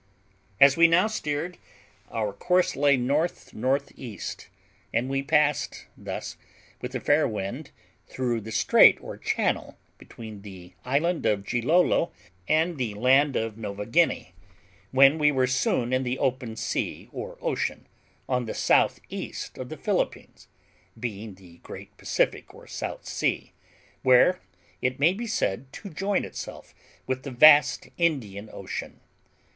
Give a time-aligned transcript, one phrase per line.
[0.59, 1.59] As we now steered,
[2.09, 4.19] our course lay N.N.E.,
[4.91, 6.37] and we passed thus,
[6.81, 7.69] with a fair wind,
[8.07, 12.11] through the strait or channel between the island of Gilolo
[12.47, 14.33] and the land of Nova Guinea,
[14.89, 17.85] when we were soon in the open sea or ocean,
[18.27, 20.47] on the south east of the Philippines,
[20.99, 23.53] being the great Pacific, or South Sea,
[24.01, 24.39] where
[24.81, 26.73] it may be said to join itself
[27.05, 28.99] with the vast Indian Ocean.